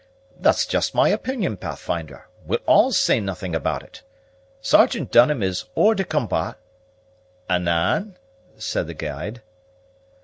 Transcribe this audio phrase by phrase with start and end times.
[0.35, 4.01] "That's just my opinion, Pathfinder; we'll all say nothing about it.
[4.59, 6.55] Sergeant Dunham is hors de combat"
[7.51, 8.17] "Anan?"
[8.57, 9.43] said the guide.